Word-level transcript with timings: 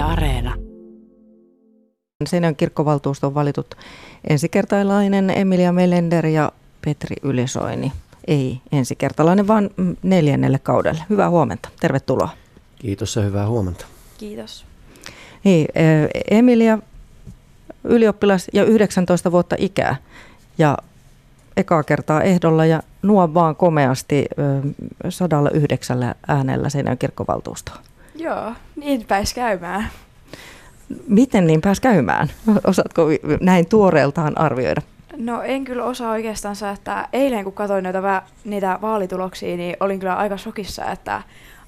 Yle 0.00 0.08
Areena. 0.08 0.54
Seinäjoen 2.26 2.56
kirkkovaltuuston 2.56 3.34
valitut 3.34 3.74
ensikertalainen 4.28 5.30
Emilia 5.30 5.72
Melender 5.72 6.26
ja 6.26 6.52
Petri 6.84 7.16
Ylisoini. 7.22 7.92
Ei 8.26 8.60
ensikertalainen, 8.72 9.48
vaan 9.48 9.70
neljännelle 10.02 10.58
kaudelle. 10.58 11.04
Hyvää 11.10 11.30
huomenta. 11.30 11.68
Tervetuloa. 11.80 12.28
Kiitos 12.78 13.16
ja 13.16 13.22
hyvää 13.22 13.48
huomenta. 13.48 13.86
Kiitos. 14.18 14.64
Niin, 15.44 15.66
Emilia, 16.30 16.78
ylioppilas 17.84 18.48
ja 18.52 18.64
19 18.64 19.32
vuotta 19.32 19.56
ikää 19.58 19.96
ja 20.58 20.78
ekaa 21.56 21.82
kertaa 21.82 22.22
ehdolla 22.22 22.66
ja 22.66 22.82
nuo 23.02 23.34
vaan 23.34 23.56
komeasti 23.56 24.26
109 25.08 26.14
äänellä 26.28 26.68
Seinäjoen 26.68 26.98
kirkkovaltuustoon. 26.98 27.78
Joo, 28.20 28.52
niin 28.76 29.04
pääsi 29.06 29.34
käymään. 29.34 29.90
Miten 31.08 31.46
niin 31.46 31.60
pääsi 31.60 31.82
käymään? 31.82 32.30
Osaatko 32.66 33.02
näin 33.40 33.66
tuoreeltaan 33.66 34.40
arvioida? 34.40 34.82
No 35.16 35.42
en 35.42 35.64
kyllä 35.64 35.84
osaa 35.84 36.10
oikeastaan, 36.10 36.56
että 36.74 37.08
eilen 37.12 37.44
kun 37.44 37.52
katsoin 37.52 37.84
noita, 37.84 38.22
niitä 38.44 38.78
vaalituloksia, 38.82 39.56
niin 39.56 39.76
olin 39.80 39.98
kyllä 40.00 40.16
aika 40.16 40.36
shokissa, 40.36 40.84
että 40.84 41.22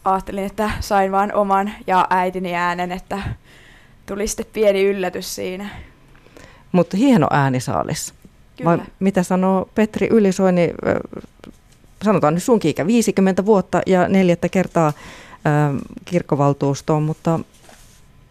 ajattelin, 0.05 0.45
että 0.45 0.71
sain 0.81 1.13
vain 1.13 1.35
oman 1.35 1.73
ja 1.87 2.07
äitini 2.11 2.55
äänen, 2.55 2.93
että 2.93 3.19
tuli 4.07 4.27
sitten 4.27 4.47
pieni 4.53 4.85
yllätys 4.85 5.35
siinä. 5.35 5.69
Mutta 6.73 6.97
hieno 6.97 7.27
äänisaalis. 7.31 8.15
Kyllä. 8.57 8.71
Vai 8.71 8.79
mitä 9.01 9.23
sanoo 9.23 9.69
Petri 9.75 10.09
Ylisoini, 10.11 10.75
sanotaan 12.05 12.35
nyt 12.35 12.43
sunkin 12.43 12.71
ikä, 12.71 12.87
50 12.87 13.47
vuotta 13.47 13.83
ja 13.87 14.09
neljättä 14.09 14.49
kertaa 14.49 14.93
kirkkovaltuustoon, 16.05 17.03
mutta 17.03 17.41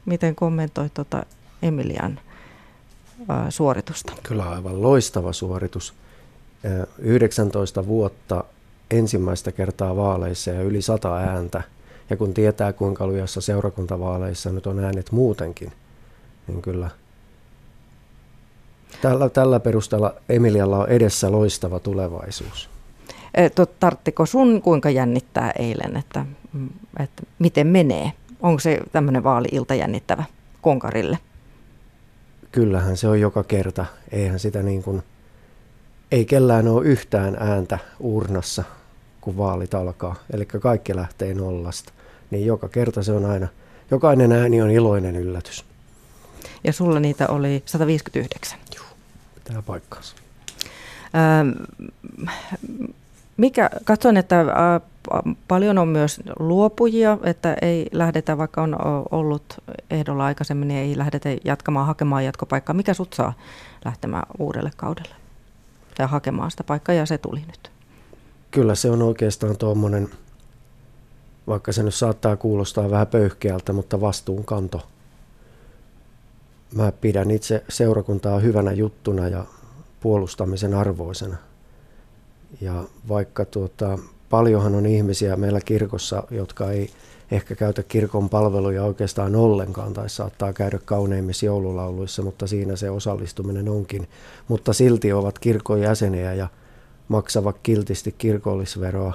miten 0.05 0.35
kommentoit 0.35 0.93
tuota 0.93 1.25
Emilian 1.61 2.19
suoritusta? 3.49 4.13
Kyllä 4.23 4.49
aivan 4.49 4.81
loistava 4.81 5.33
suoritus. 5.33 5.93
19 6.97 7.87
vuotta 7.87 8.43
ensimmäistä 8.91 9.51
kertaa 9.51 9.95
vaaleissa 9.95 10.51
ja 10.51 10.61
yli 10.61 10.81
100 10.81 11.17
ääntä. 11.17 11.63
Ja 12.09 12.17
kun 12.17 12.33
tietää, 12.33 12.73
kuinka 12.73 13.07
lujassa 13.07 13.41
seurakuntavaaleissa 13.41 14.51
nyt 14.51 14.67
on 14.67 14.79
äänet 14.79 15.11
muutenkin, 15.11 15.71
niin 16.47 16.61
kyllä 16.61 16.89
tällä, 19.01 19.29
tällä 19.29 19.59
perusteella 19.59 20.13
Emilialla 20.29 20.77
on 20.77 20.89
edessä 20.89 21.31
loistava 21.31 21.79
tulevaisuus. 21.79 22.69
Tarttiko 23.79 24.25
sun 24.25 24.61
kuinka 24.61 24.89
jännittää 24.89 25.51
eilen, 25.51 25.97
että, 25.97 26.25
että 26.99 27.23
miten 27.39 27.67
menee? 27.67 28.11
Onko 28.41 28.59
se 28.59 28.79
tämmöinen 28.91 29.23
vaali-ilta 29.23 29.75
jännittävä 29.75 30.23
konkarille? 30.61 31.17
Kyllähän 32.51 32.97
se 32.97 33.07
on 33.07 33.21
joka 33.21 33.43
kerta. 33.43 33.85
Eihän 34.11 34.39
sitä 34.39 34.63
niin 34.63 34.83
kuin, 34.83 35.03
ei 36.11 36.25
kellään 36.25 36.67
ole 36.67 36.85
yhtään 36.85 37.37
ääntä 37.39 37.79
urnassa, 37.99 38.63
kun 39.21 39.37
vaalit 39.37 39.73
alkaa. 39.73 40.15
Eli 40.33 40.45
kaikki 40.45 40.95
lähtee 40.95 41.33
nollasta. 41.33 41.93
Niin 42.31 42.45
joka 42.45 42.69
kerta 42.69 43.03
se 43.03 43.11
on 43.11 43.25
aina, 43.25 43.47
jokainen 43.91 44.31
ääni 44.31 44.61
on 44.61 44.71
iloinen 44.71 45.15
yllätys. 45.15 45.65
Ja 46.63 46.73
sulla 46.73 46.99
niitä 46.99 47.27
oli 47.27 47.63
159. 47.65 48.59
Joo, 48.75 48.85
pitää 49.35 49.61
paikkaansa. 49.61 50.15
Ähm, 51.15 51.49
mikä, 53.41 53.69
katson, 53.83 54.17
että 54.17 54.45
paljon 55.47 55.77
on 55.77 55.87
myös 55.87 56.21
luopujia, 56.39 57.17
että 57.23 57.57
ei 57.61 57.87
lähdetä, 57.91 58.37
vaikka 58.37 58.61
on 58.61 58.75
ollut 59.11 59.43
ehdolla 59.89 60.25
aikaisemmin, 60.25 60.67
niin 60.67 60.79
ei 60.79 60.97
lähdetä 60.97 61.29
jatkamaan 61.45 61.87
hakemaan 61.87 62.25
jatkopaikkaa. 62.25 62.73
Mikä 62.73 62.93
sut 62.93 63.13
saa 63.13 63.33
lähtemään 63.85 64.23
uudelle 64.39 64.71
kaudelle 64.75 65.15
ja 65.99 66.07
hakemaan 66.07 66.51
sitä 66.51 66.63
paikkaa 66.63 66.95
ja 66.95 67.05
se 67.05 67.17
tuli 67.17 67.43
nyt? 67.47 67.71
Kyllä 68.51 68.75
se 68.75 68.89
on 68.89 69.01
oikeastaan 69.01 69.57
tuommoinen, 69.57 70.09
vaikka 71.47 71.71
se 71.71 71.83
nyt 71.83 71.95
saattaa 71.95 72.35
kuulostaa 72.35 72.91
vähän 72.91 73.07
pöyhkeältä, 73.07 73.73
mutta 73.73 74.01
vastuunkanto. 74.01 74.87
Mä 76.75 76.91
pidän 76.91 77.31
itse 77.31 77.63
seurakuntaa 77.69 78.39
hyvänä 78.39 78.71
juttuna 78.71 79.27
ja 79.27 79.45
puolustamisen 79.99 80.73
arvoisena– 80.73 81.37
ja 82.61 82.83
vaikka 83.09 83.45
tuota, 83.45 83.99
paljonhan 84.29 84.75
on 84.75 84.85
ihmisiä 84.85 85.35
meillä 85.35 85.61
kirkossa, 85.65 86.23
jotka 86.31 86.71
ei 86.71 86.89
ehkä 87.31 87.55
käytä 87.55 87.83
kirkon 87.83 88.29
palveluja 88.29 88.83
oikeastaan 88.83 89.35
ollenkaan 89.35 89.93
tai 89.93 90.09
saattaa 90.09 90.53
käydä 90.53 90.79
kauneimmissa 90.85 91.45
joululauluissa, 91.45 92.21
mutta 92.21 92.47
siinä 92.47 92.75
se 92.75 92.89
osallistuminen 92.89 93.69
onkin. 93.69 94.07
Mutta 94.47 94.73
silti 94.73 95.13
ovat 95.13 95.39
kirkon 95.39 95.81
jäseniä 95.81 96.33
ja 96.33 96.47
maksavat 97.07 97.57
kiltisti 97.63 98.15
kirkollisveroa. 98.17 99.13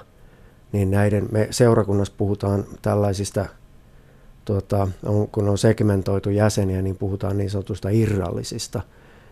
Niin 0.73 0.91
näiden, 0.91 1.29
me 1.33 1.49
seurakunnassa 1.51 2.15
puhutaan 2.17 2.65
tällaisista, 2.83 3.47
tuota, 4.45 4.89
on, 5.05 5.29
kun 5.29 5.49
on 5.49 5.59
segmentoitu 5.59 6.31
jäseniä, 6.31 6.83
niin 6.83 6.97
puhutaan 6.97 7.39
niin 7.39 7.51
sanotusta 7.51 7.89
irrallisista, 7.89 8.81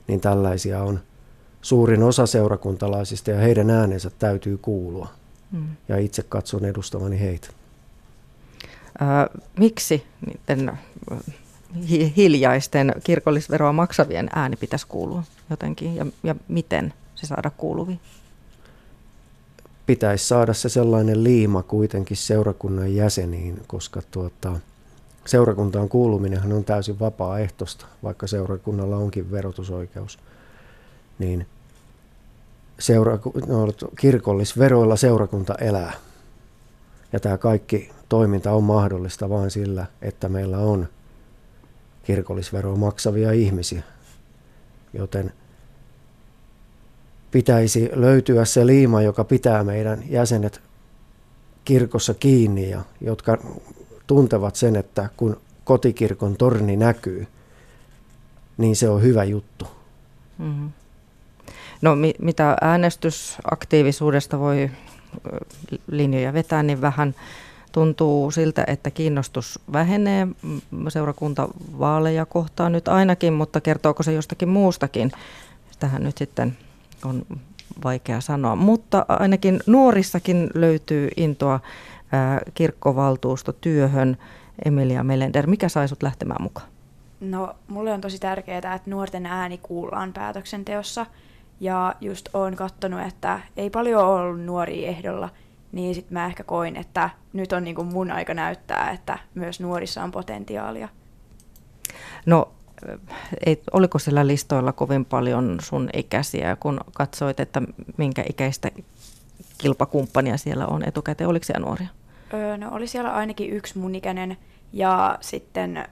niin 0.08 0.20
tällaisia 0.20 0.82
on– 0.82 1.00
suurin 1.64 2.02
osa 2.02 2.26
seurakuntalaisista 2.26 3.30
ja 3.30 3.38
heidän 3.38 3.70
äänensä 3.70 4.10
täytyy 4.18 4.58
kuulua. 4.58 5.08
Mm. 5.52 5.66
Ja 5.88 5.98
itse 5.98 6.22
katson 6.22 6.64
edustavani 6.64 7.20
heitä. 7.20 7.48
Äh, 9.02 9.42
miksi 9.58 10.06
niiden 10.26 10.78
hiljaisten 12.16 12.94
kirkollisveroa 13.04 13.72
maksavien 13.72 14.28
ääni 14.34 14.56
pitäisi 14.56 14.86
kuulua 14.86 15.22
jotenkin 15.50 15.96
ja, 15.96 16.06
ja 16.22 16.34
miten 16.48 16.92
se 17.14 17.26
saada 17.26 17.50
kuuluviin? 17.56 18.00
Pitäisi 19.86 20.28
saada 20.28 20.52
se 20.52 20.68
sellainen 20.68 21.24
liima 21.24 21.62
kuitenkin 21.62 22.16
seurakunnan 22.16 22.94
jäseniin, 22.94 23.62
koska 23.66 24.02
tuota, 24.10 24.60
seurakuntaan 25.26 25.88
kuuluminenhan 25.88 26.52
on 26.52 26.64
täysin 26.64 27.00
vapaaehtoista, 27.00 27.86
vaikka 28.02 28.26
seurakunnalla 28.26 28.96
onkin 28.96 29.30
verotusoikeus. 29.30 30.18
Niin 31.18 31.46
seura, 32.78 33.18
no, 33.46 33.68
kirkollisveroilla 33.98 34.96
seurakunta 34.96 35.54
elää. 35.54 35.92
Ja 37.12 37.20
tämä 37.20 37.38
kaikki 37.38 37.90
toiminta 38.08 38.52
on 38.52 38.64
mahdollista 38.64 39.28
vain 39.28 39.50
sillä, 39.50 39.86
että 40.02 40.28
meillä 40.28 40.58
on 40.58 40.88
kirkollisveroa 42.02 42.76
maksavia 42.76 43.32
ihmisiä. 43.32 43.82
Joten 44.92 45.32
pitäisi 47.30 47.90
löytyä 47.92 48.44
se 48.44 48.66
liima, 48.66 49.02
joka 49.02 49.24
pitää 49.24 49.64
meidän 49.64 50.04
jäsenet 50.08 50.60
kirkossa 51.64 52.14
kiinni 52.14 52.70
ja 52.70 52.82
jotka 53.00 53.38
tuntevat 54.06 54.56
sen, 54.56 54.76
että 54.76 55.08
kun 55.16 55.40
kotikirkon 55.64 56.36
torni 56.36 56.76
näkyy, 56.76 57.26
niin 58.56 58.76
se 58.76 58.88
on 58.88 59.02
hyvä 59.02 59.24
juttu. 59.24 59.66
Mm-hmm. 60.38 60.70
No 61.84 61.96
mi- 61.96 62.14
mitä 62.18 62.56
äänestysaktiivisuudesta 62.60 64.38
voi 64.38 64.70
linjoja 65.86 66.32
vetää, 66.32 66.62
niin 66.62 66.80
vähän 66.80 67.14
tuntuu 67.72 68.30
siltä, 68.30 68.64
että 68.66 68.90
kiinnostus 68.90 69.58
vähenee 69.72 70.28
seurakuntavaaleja 70.88 72.26
kohtaan 72.26 72.72
nyt 72.72 72.88
ainakin, 72.88 73.32
mutta 73.32 73.60
kertooko 73.60 74.02
se 74.02 74.12
jostakin 74.12 74.48
muustakin? 74.48 75.12
Tähän 75.78 76.02
nyt 76.02 76.18
sitten 76.18 76.56
on 77.04 77.26
vaikea 77.84 78.20
sanoa, 78.20 78.56
mutta 78.56 79.06
ainakin 79.08 79.60
nuorissakin 79.66 80.50
löytyy 80.54 81.08
intoa 81.16 81.60
kirkkovaltuustotyöhön. 82.54 84.16
Emilia 84.64 85.04
Melender, 85.04 85.46
mikä 85.46 85.68
sai 85.68 85.88
sut 85.88 86.02
lähtemään 86.02 86.42
mukaan? 86.42 86.68
No, 87.20 87.54
mulle 87.68 87.92
on 87.92 88.00
tosi 88.00 88.18
tärkeää, 88.18 88.58
että 88.58 88.90
nuorten 88.90 89.26
ääni 89.26 89.58
kuullaan 89.58 90.12
päätöksenteossa– 90.12 91.06
ja 91.60 91.94
just 92.00 92.28
oon 92.34 92.56
katsonut, 92.56 93.00
että 93.00 93.40
ei 93.56 93.70
paljon 93.70 94.04
ole 94.04 94.20
ollut 94.20 94.44
nuoria 94.44 94.88
ehdolla, 94.88 95.28
niin 95.72 95.94
sitten 95.94 96.12
mä 96.12 96.26
ehkä 96.26 96.44
koin, 96.44 96.76
että 96.76 97.10
nyt 97.32 97.52
on 97.52 97.64
niin 97.64 97.76
kuin 97.76 97.92
mun 97.92 98.10
aika 98.10 98.34
näyttää, 98.34 98.90
että 98.90 99.18
myös 99.34 99.60
nuorissa 99.60 100.02
on 100.02 100.10
potentiaalia. 100.10 100.88
No, 102.26 102.52
ei, 103.46 103.62
oliko 103.72 103.98
siellä 103.98 104.26
listoilla 104.26 104.72
kovin 104.72 105.04
paljon 105.04 105.58
sun 105.62 105.90
ikäisiä, 105.96 106.56
kun 106.56 106.80
katsoit, 106.94 107.40
että 107.40 107.62
minkä 107.96 108.24
ikäistä 108.30 108.70
kilpakumppania 109.58 110.36
siellä 110.36 110.66
on 110.66 110.88
etukäteen? 110.88 111.30
Oliko 111.30 111.44
siellä 111.44 111.66
nuoria? 111.66 111.88
Öö, 112.34 112.56
no 112.56 112.68
oli 112.72 112.86
siellä 112.86 113.14
ainakin 113.14 113.50
yksi 113.50 113.78
mun 113.78 113.94
ikäinen 113.94 114.36
ja 114.72 115.18
sitten 115.20 115.76
öö, 115.76 115.84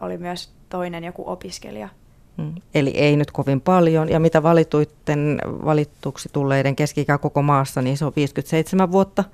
oli 0.00 0.18
myös 0.18 0.52
toinen 0.68 1.04
joku 1.04 1.22
opiskelija. 1.26 1.88
Mm. 2.36 2.54
Eli 2.74 2.90
ei 2.90 3.16
nyt 3.16 3.30
kovin 3.30 3.60
paljon. 3.60 4.08
Ja 4.08 4.20
mitä 4.20 4.42
valituitten 4.42 5.40
valituksi 5.46 6.28
tulleiden 6.32 6.76
keski 6.76 7.06
koko 7.20 7.42
maassa, 7.42 7.82
niin 7.82 7.96
se 7.96 8.04
on 8.04 8.12
57 8.16 8.92
vuotta. 8.92 9.24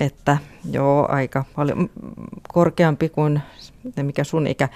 että 0.00 0.38
joo, 0.70 1.06
aika 1.10 1.44
paljon 1.56 1.90
korkeampi 2.52 3.08
kuin 3.08 3.40
mikä 4.02 4.24
sun 4.24 4.46
ikä. 4.46 4.68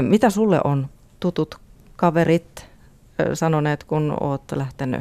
Mitä 0.00 0.30
sulle 0.30 0.60
on 0.64 0.88
tutut 1.20 1.54
kaverit 1.96 2.66
sanoneet, 3.34 3.84
kun 3.84 4.16
oot 4.20 4.52
lähtenyt 4.52 5.00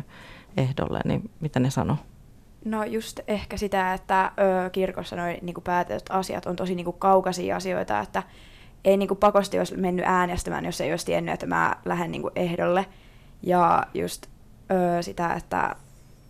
ehdolle, 0.58 1.00
niin 1.06 1.30
mitä 1.40 1.60
ne 1.60 1.70
sanoo? 1.70 1.98
No 2.66 2.84
just 2.84 3.20
ehkä 3.28 3.58
sitä, 3.58 3.94
että 3.94 4.32
ö, 4.66 4.70
kirkossa 4.70 5.16
noin 5.16 5.38
niin 5.42 5.56
päätetyt 5.64 6.10
asiat 6.10 6.46
on 6.46 6.56
tosi 6.56 6.76
niin 6.76 6.86
kuin, 6.86 7.00
kaukaisia 7.00 7.56
asioita, 7.56 8.00
että 8.00 8.24
ei 8.86 8.98
niin 8.98 9.08
kuin, 9.08 9.18
pakosti 9.18 9.58
olisi 9.58 9.78
mennyt 9.78 10.06
äänestämään, 10.08 10.66
jos 10.66 10.82
ei 10.82 10.92
olisi 10.92 11.06
tiennyt, 11.06 11.34
että 11.34 11.46
mä 11.46 11.76
lähden 11.86 12.12
niin 12.12 12.22
kuin, 12.22 12.32
ehdolle. 12.36 12.86
Ja 13.44 13.84
just 13.94 14.26
ö, 14.72 15.02
sitä, 15.02 15.34
että 15.34 15.76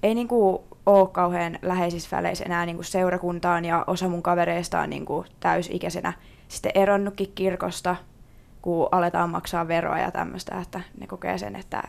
ei 0.04 0.16
niin 0.16 0.28
kuin, 0.28 0.60
ole 0.86 1.08
kauhean 1.08 1.60
läheisissä 1.62 2.18
väleissä 2.18 2.46
enää 2.46 2.66
niin 2.66 2.76
kuin, 2.76 2.86
seurakuntaan 2.86 3.66
ja 3.66 3.84
osa 3.88 4.10
mun 4.10 4.24
kavereista 4.24 4.80
on 4.80 4.90
niin 4.90 5.06
kuin, 5.06 5.28
täysikäisenä 5.40 6.14
sitten 6.48 6.72
eronnutkin 6.76 7.32
kirkosta, 7.36 7.96
kun 8.62 8.88
aletaan 8.92 9.30
maksaa 9.30 9.68
veroa 9.68 10.00
ja 10.00 10.12
tämmöistä, 10.12 10.62
että 10.62 10.82
ne 11.00 11.08
kokee 11.08 11.38
sen, 11.38 11.56
että 11.56 11.84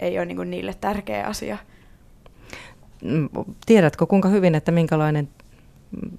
ei 0.00 0.18
ole 0.18 0.26
niin 0.26 0.36
kuin, 0.36 0.50
niille 0.50 0.74
tärkeä 0.80 1.26
asia. 1.26 1.58
Mm, 3.02 3.28
tiedätkö 3.66 4.06
kuinka 4.06 4.28
hyvin, 4.28 4.54
että 4.54 4.72
minkälainen 4.72 5.28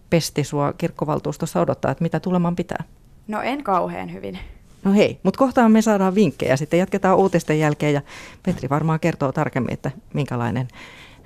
pesti 0.10 0.44
sua 0.44 0.74
kirkkovaltuustossa 0.74 1.62
odottaa, 1.62 1.92
että 1.92 2.01
mitä 2.04 2.19
tulemaan 2.19 2.56
pitää? 2.56 2.84
No 3.27 3.41
en 3.41 3.63
kauhean 3.63 4.13
hyvin. 4.13 4.39
No 4.83 4.94
hei, 4.94 5.19
mutta 5.24 5.38
kohtaan 5.38 5.71
me 5.71 5.81
saadaan 5.81 6.15
vinkkejä. 6.15 6.57
Sitten 6.57 6.79
jatketaan 6.79 7.18
uutisten 7.18 7.59
jälkeen 7.59 7.94
ja 7.94 8.01
Petri 8.44 8.69
varmaan 8.69 9.00
kertoo 9.00 9.31
tarkemmin, 9.31 9.74
että 9.74 9.91
minkälainen 10.13 10.68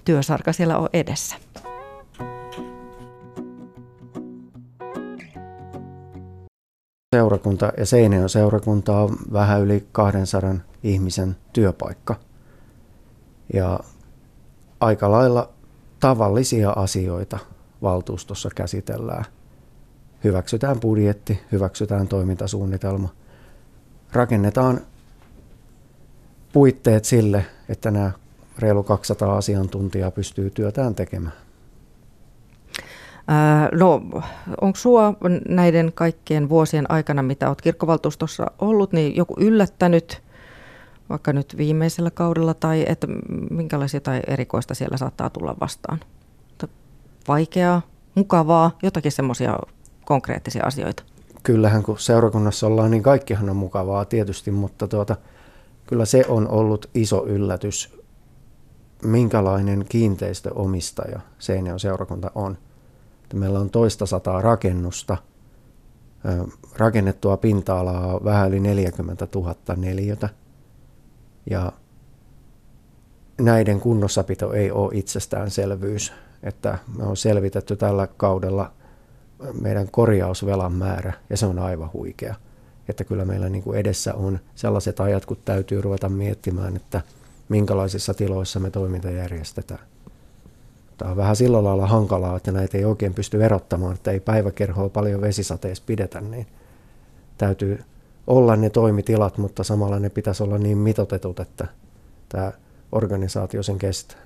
työsarka 0.06 0.53
siellä 0.53 0.77
on 0.77 0.89
edessä. 0.94 1.36
Seurakunta 7.15 7.71
ja 7.77 7.86
Seinäjoen 7.86 8.30
seurakunta 8.30 9.00
on 9.00 9.18
vähän 9.33 9.62
yli 9.62 9.88
200 9.92 10.53
ihmisen 10.83 11.36
työpaikka. 11.53 12.15
Ja 13.53 13.80
aika 14.80 15.12
lailla 15.12 15.50
tavallisia 16.00 16.69
asioita 16.69 17.39
valtuustossa 17.81 18.50
käsitellään. 18.56 19.25
Hyväksytään 20.24 20.80
budjetti, 20.80 21.40
hyväksytään 21.52 22.08
toimintasuunnitelma. 22.08 23.10
Rakennetaan 24.14 24.82
puitteet 26.54 27.06
sille, 27.06 27.46
että 27.70 27.92
nämä 27.92 28.12
reilu 28.60 28.84
200 28.84 29.38
asiantuntijaa 29.38 30.12
pystyy 30.12 30.50
työtään 30.50 30.96
tekemään. 30.96 31.34
No, 33.72 34.02
onko 34.62 34.76
sinua 34.76 35.14
näiden 35.50 35.92
kaikkien 35.96 36.50
vuosien 36.50 36.92
aikana, 36.92 37.24
mitä 37.24 37.48
olet 37.48 37.62
kirkkovaltuustossa 37.62 38.52
ollut, 38.60 38.94
niin 38.94 39.16
joku 39.16 39.36
yllättänyt– 39.40 40.22
vaikka 41.12 41.34
nyt 41.34 41.58
viimeisellä 41.58 42.12
kaudella, 42.12 42.54
tai 42.54 42.86
että 42.88 43.08
minkälaisia 43.50 44.00
tai 44.00 44.22
erikoista 44.28 44.74
siellä 44.74 44.98
saattaa 44.98 45.30
tulla 45.30 45.56
vastaan? 45.60 46.00
Vaikeaa, 47.28 47.82
mukavaa, 48.16 48.78
jotakin 48.84 49.12
semmoisia 49.12 49.60
konkreettisia 50.12 50.66
asioita. 50.66 51.04
Kyllähän 51.44 51.84
kun 51.84 52.00
seurakunnassa 52.00 52.68
ollaan, 52.68 52.92
niin 52.92 53.04
kaikkihan 53.04 53.50
on 53.50 53.56
mukavaa 53.56 54.06
tietysti, 54.06 54.52
mutta 54.52 54.88
tuota, 54.88 55.16
kyllä 55.88 56.06
se 56.06 56.25
on 56.28 56.48
ollut 56.48 56.90
iso 56.96 57.25
yllätys, 57.28 57.98
minkälainen 59.04 59.86
kiinteistöomistaja 59.90 61.19
Seinäjoen 61.40 61.80
seurakunta 61.80 62.31
on. 62.36 62.58
Meillä 63.34 63.60
on 63.60 63.69
toista 63.69 64.06
sataa 64.06 64.42
rakennusta, 64.42 65.18
rakennettua 66.78 67.38
pinta-alaa 67.38 68.24
vähän 68.24 68.50
yli 68.50 68.60
40 68.60 69.28
000 69.36 69.56
neliötä– 69.75 70.30
ja 71.50 71.72
näiden 73.42 73.80
kunnossapito 73.80 74.54
ei 74.54 74.72
ole 74.72 74.92
itsestäänselvyys, 74.94 76.13
että 76.44 76.78
me 76.98 77.04
on 77.04 77.18
selvitetty 77.18 77.75
tällä 77.75 78.08
kaudella 78.08 78.72
meidän 79.62 79.88
korjausvelan 79.92 80.74
määrä 80.74 81.14
ja 81.30 81.38
se 81.38 81.46
on 81.46 81.60
aivan 81.60 81.90
huikea. 81.94 82.36
Että 82.90 83.04
kyllä 83.04 83.26
meillä 83.26 83.50
niin 83.50 83.64
kuin 83.64 83.80
edessä 83.80 84.14
on 84.14 84.40
sellaiset 84.56 85.00
ajat, 85.00 85.26
kun 85.26 85.38
täytyy 85.46 85.82
ruveta 85.82 86.10
miettimään, 86.10 86.76
että 86.76 87.02
minkälaisissa 87.50 88.14
tiloissa 88.14 88.60
me 88.60 88.72
toiminta 88.72 89.10
järjestetään. 89.10 89.80
Tämä 90.98 91.12
on 91.12 91.18
vähän 91.18 91.36
sillä 91.36 91.64
lailla 91.64 91.88
hankalaa, 91.88 92.38
että 92.38 92.52
näitä 92.52 92.78
ei 92.78 92.86
oikein 92.86 93.14
pysty 93.14 93.40
verottamaan, 93.40 93.96
että 93.96 94.12
ei 94.12 94.20
päiväkerhoa 94.20 94.90
paljon 94.90 95.22
vesisateessa 95.22 95.84
pidetä, 95.88 96.22
niin 96.22 96.48
täytyy 97.38 97.84
olla 98.28 98.56
ne 98.56 98.70
toimitilat, 98.70 99.38
mutta 99.38 99.64
samalla 99.64 100.00
ne 100.00 100.10
pitäisi 100.10 100.44
olla 100.44 100.58
niin 100.58 100.78
mitotetut, 100.78 101.40
että 101.40 101.68
tämä 102.30 102.52
organisaatio 102.92 103.64
sen 103.64 103.78
kestää. 103.78 104.20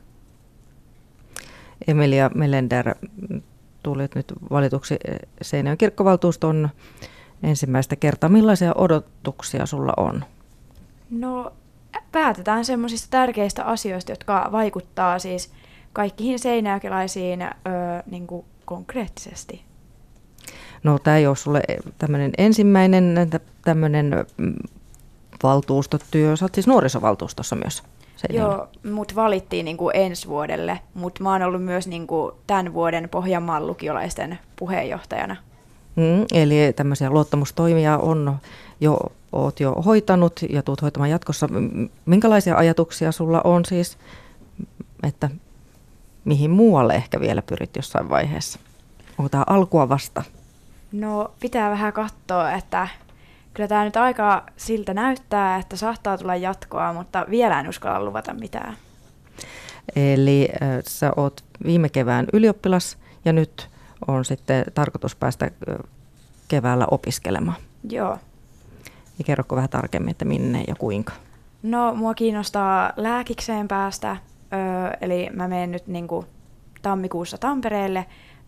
Emilia 1.88 2.32
Melender, 2.36 2.96
tulit 3.86 4.16
nyt 4.16 4.34
valituksi 4.50 4.98
Seinäjoen 5.42 5.78
kirkkovaltuuston 5.78 6.70
ensimmäistä 7.44 7.96
kertaa. 7.96 8.30
Millaisia 8.30 8.74
odotuksia 8.76 9.66
sulla 9.66 9.94
on? 9.98 10.24
No 11.10 11.54
päätetään 12.12 12.66
semmoisista 12.66 13.08
tärkeistä 13.10 13.64
asioista, 13.64 14.12
jotka 14.12 14.50
vaikuttaa 14.52 15.20
siis 15.20 15.52
kaikkiin 15.94 16.40
seinäjokelaisiin 16.40 17.42
öö, 17.42 17.52
niin 18.06 18.28
konkreettisesti. 18.66 19.62
No 20.84 21.00
tämä 21.00 21.18
ei 21.18 21.28
ole 21.28 21.36
sulle 21.36 21.62
tämmöinen 21.98 22.32
ensimmäinen 22.38 23.30
tämmöinen 23.66 24.26
mm, 24.38 24.56
valtuustotyö. 25.44 26.36
Sä 26.36 26.46
oot 26.46 26.56
siis 26.56 26.68
nuorisovaltuustossa 26.68 27.56
myös. 27.56 27.84
Joo, 28.30 28.68
mut 28.92 29.16
valittiin 29.16 29.66
niinku 29.66 29.90
ensi 29.90 30.28
vuodelle, 30.28 30.80
mutta 30.94 31.24
mä 31.24 31.32
oon 31.32 31.42
ollut 31.42 31.64
myös 31.64 31.88
niinku 31.88 32.32
tämän 32.48 32.74
vuoden 32.74 33.10
Pohjanmaan 33.10 33.68
lukiolaisten 33.68 34.40
puheenjohtajana. 34.56 35.36
Mm, 35.96 36.26
eli 36.34 36.74
tämmöisiä 36.76 37.10
luottamustoimia 37.10 37.98
on 37.98 38.38
jo, 38.80 38.98
oot 39.32 39.60
jo 39.60 39.72
hoitanut 39.72 40.40
ja 40.50 40.64
tuut 40.64 40.82
hoitamaan 40.82 41.10
jatkossa. 41.10 41.50
Minkälaisia 42.06 42.56
ajatuksia 42.56 43.12
sulla 43.12 43.42
on 43.44 43.66
siis, 43.66 43.98
että 45.04 45.30
mihin 46.26 46.52
muualle 46.52 46.96
ehkä 46.96 47.20
vielä 47.20 47.42
pyrit 47.42 47.76
jossain 47.76 48.10
vaiheessa? 48.10 48.60
Onko 49.18 49.30
tämä 49.30 49.44
alkua 49.48 49.90
vasta? 49.90 50.24
No 50.92 51.32
pitää 51.40 51.70
vähän 51.70 51.94
katsoa, 51.94 52.52
että 52.52 52.88
kyllä 53.56 53.68
tämä 53.68 53.84
nyt 53.84 53.98
aika 53.98 54.44
siltä 54.58 54.94
näyttää, 54.94 55.58
että 55.58 55.76
saattaa 55.76 56.18
tulla 56.18 56.36
jatkoa, 56.36 56.94
mutta 56.94 57.26
vielä 57.30 57.60
en 57.60 57.70
uskalla 57.70 58.06
luvata 58.06 58.34
mitään. 58.34 58.78
Eli 59.96 60.50
äh, 60.62 60.70
sä 60.88 61.12
oot 61.16 61.44
viime 61.66 61.90
kevään 61.90 62.26
ylioppilas 62.34 62.98
ja 63.26 63.34
nyt 63.34 63.70
on 64.08 64.26
sitten 64.26 64.66
tarkoitus 64.74 65.16
päästä 65.16 65.52
keväällä 66.48 66.88
opiskelemaan. 66.92 67.58
Joo. 67.90 68.18
Ja 69.20 69.24
kerroko 69.26 69.56
vähän 69.56 69.70
tarkemmin, 69.70 70.12
että 70.12 70.26
minne 70.26 70.64
ja 70.68 70.76
kuinka? 70.76 71.14
No, 71.64 71.96
mua 71.96 72.14
kiinnostaa 72.14 72.94
lääkikseen 72.96 73.68
päästä, 73.68 74.18
öö, 74.54 74.92
eli 75.02 75.30
mä 75.34 75.48
menen 75.48 75.72
nyt 75.72 75.88
niin 75.88 76.08
kuin, 76.08 76.26
tammikuussa 76.82 77.38
Tampereelle 77.38 78.06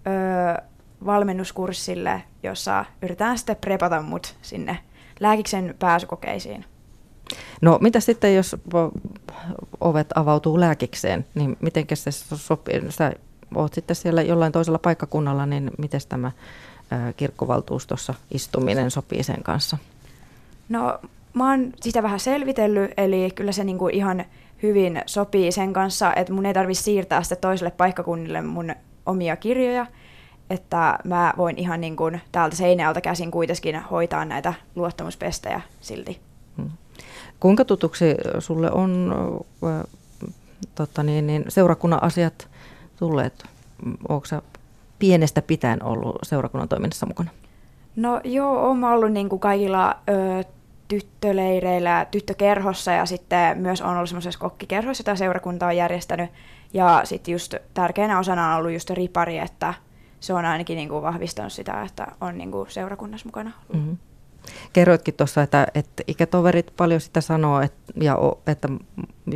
öö, 0.08 0.66
valmennuskurssille, 1.06 2.24
jossa 2.44 2.86
yritetään 3.02 3.38
sitten 3.38 3.56
prepata 3.56 4.02
mut 4.02 4.36
sinne 4.42 4.78
lääkiksen 5.20 5.76
pääsykokeisiin. 5.80 6.66
No 7.62 7.78
mitä 7.82 8.00
sitten, 8.00 8.36
jos 8.36 8.56
ovet 9.82 10.08
avautuu 10.16 10.60
lääkikseen, 10.60 11.26
niin 11.36 11.58
miten 11.62 11.86
se 11.94 12.12
sopii? 12.36 12.82
Sä 12.90 13.12
oot 13.56 13.74
sitten 13.74 13.96
siellä 13.96 14.22
jollain 14.22 14.52
toisella 14.52 14.80
paikkakunnalla, 14.80 15.46
niin 15.46 15.72
miten 15.78 16.02
tämä 16.10 16.32
kirkkovaltuustossa 17.18 18.14
istuminen 18.32 18.92
sopii 18.92 19.24
sen 19.24 19.44
kanssa? 19.44 19.78
No 20.70 21.00
mä 21.34 21.50
oon 21.50 21.74
sitä 21.82 22.04
vähän 22.04 22.20
selvitellyt, 22.20 22.92
eli 22.98 23.32
kyllä 23.36 23.52
se 23.52 23.64
niinku 23.64 23.88
ihan 23.88 24.26
hyvin 24.64 25.02
sopii 25.06 25.52
sen 25.52 25.74
kanssa, 25.74 26.14
että 26.14 26.34
mun 26.34 26.46
ei 26.46 26.54
tarvitse 26.54 26.84
siirtää 26.84 27.24
sitten 27.24 27.38
toiselle 27.38 27.72
paikkakunnille 27.72 28.42
mun 28.42 28.76
omia 29.06 29.36
kirjoja, 29.36 29.86
että 30.50 31.00
mä 31.04 31.34
voin 31.38 31.58
ihan 31.58 31.82
niin 31.82 31.96
kuin 31.96 32.22
täältä 32.32 32.56
seinältä 32.56 33.02
käsin 33.02 33.32
kuitenkin 33.32 33.82
hoitaa 33.82 34.26
näitä 34.26 34.54
luottamuspestejä 34.76 35.62
silti. 35.82 36.20
Hmm. 36.58 36.70
Kuinka 37.40 37.66
tutuksi 37.66 38.16
sulle 38.40 38.72
on 38.72 39.14
äh, 39.64 39.84
tota 40.76 41.04
niin, 41.04 41.28
niin 41.28 41.46
seurakunnan 41.48 42.04
asiat 42.04 42.48
tulleet? 43.00 43.44
Onko 44.10 44.28
pienestä 45.00 45.42
pitäen 45.42 45.84
ollut 45.84 46.16
seurakunnan 46.24 46.70
toiminnassa 46.70 47.06
mukana? 47.06 47.30
No 47.96 48.22
joo, 48.24 48.70
olen 48.70 48.84
ollut 48.84 49.12
niin 49.12 49.30
kuin 49.30 49.40
kaikilla 49.40 49.96
ö, 50.10 50.44
tyttöleireillä, 50.88 52.06
tyttökerhossa 52.12 52.92
ja 52.92 53.06
sitten 53.06 53.58
myös 53.58 53.82
on 53.82 53.96
ollut 53.96 54.10
semmoisessa 54.10 54.40
kokkikerhossa, 54.40 55.02
jota 55.02 55.16
seurakunta 55.16 55.68
on 55.68 55.78
järjestänyt. 55.78 56.30
Ja 56.74 57.02
sitten 57.04 57.32
just 57.32 57.56
tärkeänä 57.74 58.20
osana 58.20 58.52
on 58.52 58.58
ollut 58.58 58.72
just 58.72 58.90
ripari, 58.90 59.38
että 59.38 59.74
se 60.20 60.34
on 60.34 60.46
ainakin 60.46 60.76
niin 60.76 60.90
kuin 60.90 61.02
vahvistanut 61.02 61.54
sitä, 61.54 61.82
että 61.82 62.08
on 62.22 62.38
niin 62.38 62.52
kuin 62.52 62.72
seurakunnassa 62.72 63.28
mukana. 63.28 63.52
Mm-hmm. 63.74 63.98
Kerroitkin 64.74 65.14
tuossa, 65.14 65.44
että, 65.44 65.68
että 65.76 66.04
ikätoverit 66.08 66.74
paljon 66.78 67.02
sitä 67.02 67.22
sanoo, 67.22 67.62
että, 67.62 67.94
ja 68.02 68.18
että 68.48 68.70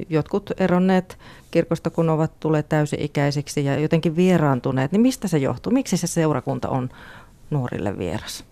jotkut 0.09 0.51
eronneet 0.57 1.17
kirkosta, 1.51 1.89
kun 1.89 2.09
ovat 2.09 2.39
tulleet 2.39 2.69
täysi-ikäisiksi 2.69 3.65
ja 3.65 3.79
jotenkin 3.79 4.15
vieraantuneet, 4.15 4.91
niin 4.91 5.01
mistä 5.01 5.27
se 5.27 5.37
johtuu? 5.37 5.73
Miksi 5.73 5.97
se 5.97 6.07
seurakunta 6.07 6.69
on 6.69 6.89
nuorille 7.49 7.97
vieras? 7.97 8.43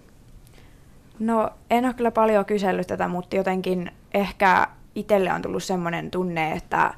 No 1.20 1.50
en 1.70 1.86
ole 1.86 1.94
kyllä 1.94 2.12
paljon 2.12 2.46
kysellyt 2.46 2.88
tätä, 2.88 3.08
mutta 3.08 3.36
jotenkin 3.36 3.92
ehkä 4.14 4.68
itselle 4.96 5.34
on 5.34 5.42
tullut 5.42 5.64
semmoinen 5.64 6.12
tunne, 6.12 6.52
että 6.52 6.94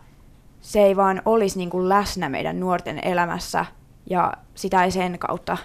se 0.61 0.79
ei 0.79 0.95
vaan 0.95 1.21
olisi 1.25 1.57
niin 1.57 1.69
kuin 1.69 1.89
läsnä 1.89 2.29
meidän 2.29 2.59
nuorten 2.59 3.00
elämässä 3.03 3.65
ja 4.10 4.34
sitä 4.55 4.84
ei 4.84 4.91
sen 4.91 5.20
kautta 5.20 5.58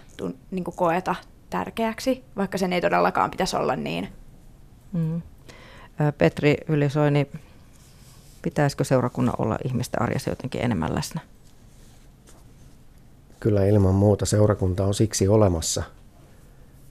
niin 0.50 0.64
kuin 0.64 0.76
koeta 0.76 1.14
tärkeäksi, 1.50 2.24
vaikka 2.36 2.58
sen 2.58 2.72
ei 2.72 2.80
todellakaan 2.80 3.30
pitäisi 3.30 3.56
olla 3.56 3.76
niin. 3.76 4.08
Mm. 4.92 5.22
Petri 6.18 6.56
Ylisoini, 6.68 7.30
pitäisikö 8.42 8.84
seurakunnan 8.84 9.34
olla 9.38 9.58
ihmisten 9.64 10.02
arjessa 10.02 10.30
jotenkin 10.30 10.62
enemmän 10.64 10.94
läsnä? 10.94 11.20
Kyllä 13.40 13.64
ilman 13.64 13.94
muuta 13.94 14.26
seurakunta 14.26 14.84
on 14.84 14.94
siksi 14.94 15.28
olemassa, 15.28 15.82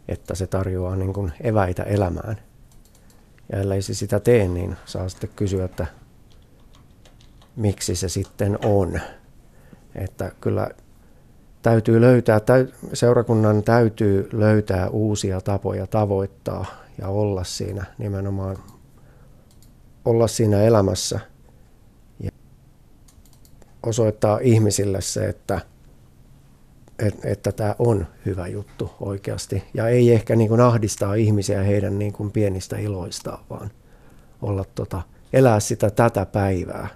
että 0.08 0.36
se 0.36 0.48
tarjoaa 0.48 0.96
niin 0.96 1.14
kuin 1.14 1.32
eväitä 1.44 1.84
elämään. 1.84 2.38
Ja 3.52 3.60
ellei 3.60 3.82
se 3.82 3.94
sitä 3.94 4.20
tee, 4.20 4.48
niin 4.48 4.75
saa 4.86 5.10
sitten 5.10 5.30
kysyä, 5.36 5.66
että 5.66 5.88
miksi 7.56 7.96
se 7.96 8.10
sitten 8.10 8.66
on. 8.66 9.00
Että 9.96 10.32
kyllä 10.42 10.70
täytyy 11.66 12.02
löytää, 12.02 12.40
täy, 12.40 12.68
seurakunnan 12.94 13.64
täytyy 13.64 14.30
löytää 14.32 14.90
uusia 14.90 15.42
tapoja 15.42 15.88
tavoittaa 15.88 16.66
ja 17.02 17.08
olla 17.08 17.44
siinä 17.44 17.86
nimenomaan, 17.98 18.58
olla 20.06 20.28
siinä 20.28 20.62
elämässä 20.62 21.20
ja 22.20 22.32
osoittaa 23.84 24.40
ihmisille 24.42 25.02
se, 25.02 25.26
että, 25.26 25.62
että, 27.00 27.30
että 27.30 27.52
tämä 27.52 27.76
on 27.80 28.08
hyvä 28.26 28.48
juttu 28.48 28.92
oikeasti. 29.00 29.64
Ja 29.74 29.88
ei 29.88 30.12
ehkä 30.12 30.36
niin 30.36 30.50
kuin 30.50 30.62
ahdistaa 30.62 31.14
ihmisiä 31.14 31.64
heidän 31.64 32.00
niin 32.00 32.14
kuin 32.14 32.32
pienistä 32.32 32.78
iloistaan, 32.78 33.40
vaan 33.50 33.72
olla 34.42 34.66
tota, 34.76 35.02
elää 35.34 35.60
sitä 35.60 35.90
tätä 35.90 36.26
päivää. 36.26 36.88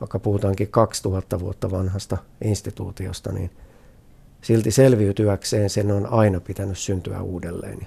Vaikka 0.00 0.18
puhutaankin 0.18 0.68
2000 0.68 1.40
vuotta 1.40 1.70
vanhasta 1.70 2.18
instituutiosta, 2.44 3.32
niin– 3.32 3.50
silti 4.42 4.70
selviytyäkseen 4.70 5.70
sen 5.70 5.90
on 5.90 6.06
aina 6.06 6.40
pitänyt 6.40 6.78
syntyä 6.78 7.20
uudelleen. 7.20 7.86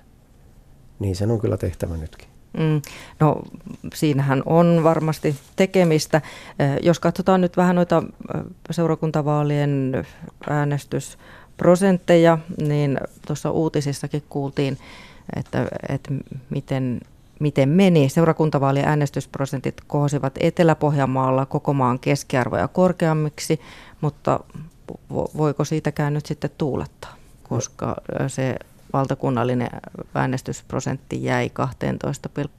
Niin 1.00 1.16
sen 1.16 1.32
on 1.32 1.42
kyllä 1.42 1.58
tehtävä 1.58 1.98
nytkin. 1.98 2.28
Mm, 2.58 2.82
no 3.20 3.42
siinähän 3.94 4.44
on 4.46 4.82
varmasti 4.84 5.36
tekemistä. 5.56 6.22
Jos 6.82 7.00
katsotaan 7.00 7.42
nyt 7.42 7.58
vähän 7.58 7.76
noita 7.76 8.04
seurakuntavaalien 8.72 10.06
äänestysprosentteja, 10.50 12.38
niin 12.68 12.98
tuossa 13.28 13.52
uutisissakin 13.52 14.24
kuultiin, 14.30 14.78
että, 15.36 15.68
että 15.90 16.12
miten, 16.50 17.02
miten 17.40 17.70
meni. 17.70 18.10
Seurakuntavaalien 18.10 18.88
äänestysprosentit 18.88 19.82
kohosivat 19.88 20.34
Etelä-Pohjanmaalla 20.40 21.46
koko 21.46 21.74
maan 21.74 22.00
keskiarvoja 22.00 22.68
korkeammiksi, 22.68 23.60
mutta 24.02 24.40
voiko 25.38 25.66
siitäkään 25.66 26.14
nyt 26.14 26.26
sitten 26.26 26.50
tuulettaa, 26.58 27.16
koska 27.44 27.96
se 28.28 28.56
valtakunnallinen 28.94 29.70
äänestysprosentti 30.16 31.24
jäi 31.24 31.52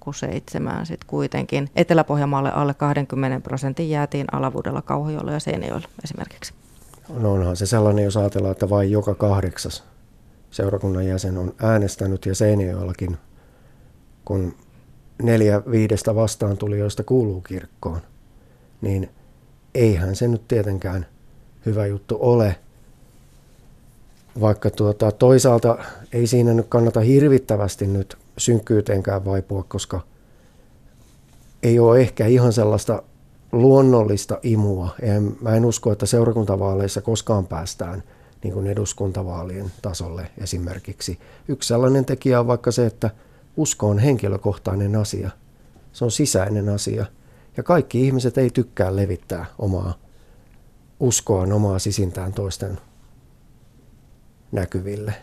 12,7 0.09 0.85
sitten 0.85 1.07
kuitenkin. 1.07 1.71
Etelä-Pohjanmaalle 1.77 2.53
alle 2.53 2.75
20 2.75 3.41
prosentin 3.41 3.91
jäätiin 3.91 4.27
Alavuudella, 4.33 4.83
Kauhajoella 4.83 5.33
ja 5.33 5.41
Seinäjoella 5.41 5.89
esimerkiksi. 6.05 6.55
No 7.09 7.33
onhan 7.33 7.57
se 7.57 7.67
sellainen, 7.67 8.05
jos 8.05 8.17
ajatellaan, 8.17 8.53
että 8.53 8.71
vain 8.71 8.91
joka 8.91 9.15
kahdeksas 9.15 9.85
seurakunnan 10.51 11.07
jäsen 11.07 11.39
on 11.39 11.55
äänestänyt 11.63 12.27
ja 12.27 12.35
Seinäjoellakin, 12.35 13.17
kun 14.25 14.55
neljä 15.23 15.63
viidestä 15.71 16.15
vastaan 16.15 16.57
tuli, 16.57 16.79
joista 16.79 17.05
kuuluu 17.05 17.41
kirkkoon, 17.41 18.01
niin 18.81 19.11
eihän 19.75 20.17
se 20.17 20.29
nyt 20.29 20.49
tietenkään 20.49 21.07
hyvä 21.67 21.87
juttu 21.87 22.17
ole. 22.21 22.57
Vaikka 24.41 24.71
tuota, 24.71 25.13
toisaalta 25.13 25.79
ei 26.13 26.27
siinä 26.27 26.55
nyt 26.55 26.67
kannata 26.69 27.01
hirvittävästi 27.01 27.87
nyt 27.87 28.17
synkkyyteenkään 28.39 29.25
vaipua, 29.25 29.65
koska 29.69 30.01
ei 31.63 31.79
ole 31.79 32.01
ehkä 32.01 32.27
ihan 32.27 32.53
sellaista 32.53 33.03
luonnollista 33.53 34.39
imua. 34.43 34.95
En, 35.03 35.37
mä 35.41 35.57
en 35.57 35.65
usko, 35.65 35.93
että 35.93 36.07
seurakuntavaaleissa 36.07 37.01
koskaan 37.01 37.47
päästään 37.47 38.03
niin 38.43 38.55
kuin 38.55 38.67
eduskuntavaalien 38.67 39.73
tasolle 39.83 40.31
esimerkiksi. 40.39 41.19
Yksi 41.49 41.69
sellainen 41.69 42.05
tekijä 42.05 42.41
on 42.41 42.47
vaikka 42.47 42.71
se, 42.71 42.87
että 42.87 43.11
usko 43.57 43.89
on 43.89 43.99
henkilökohtainen 43.99 44.97
asia. 44.97 45.31
Se 45.93 46.05
on 46.05 46.11
sisäinen 46.11 46.69
asia. 46.69 47.07
Ja 47.57 47.63
kaikki 47.63 48.07
ihmiset 48.07 48.39
ei 48.39 48.51
tykkää 48.51 48.97
levittää 48.97 49.47
omaa 49.59 50.04
uskoa 51.01 51.43
omaa 51.43 51.79
sisintään 51.79 52.33
toisten 52.33 52.79
näkyville. 54.53 55.15